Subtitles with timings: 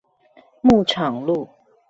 [0.61, 1.47] 牧場路